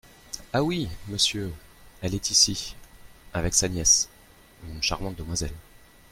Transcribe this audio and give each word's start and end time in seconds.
Ah! 0.51 0.63
oui, 0.63 0.89
monsieur… 1.09 1.53
elle 2.01 2.15
est 2.15 2.31
ici… 2.31 2.75
avec 3.33 3.53
sa 3.53 3.69
nièce… 3.69 4.09
une 4.67 4.81
charmante 4.81 5.15
demoiselle. 5.15 5.53